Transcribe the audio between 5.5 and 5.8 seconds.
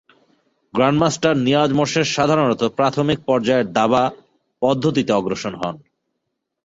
হন।